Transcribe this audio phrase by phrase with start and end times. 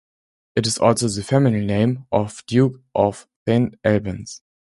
[0.55, 4.41] It is also the family name of the Duke of Saint Albans.